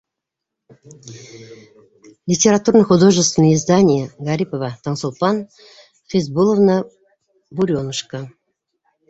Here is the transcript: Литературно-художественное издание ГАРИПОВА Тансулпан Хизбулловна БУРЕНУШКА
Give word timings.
Литературно-художественное 2.25 3.53
издание 3.53 4.11
ГАРИПОВА 4.17 4.79
Тансулпан 4.81 5.47
Хизбулловна 6.11 6.85
БУРЕНУШКА 7.51 8.29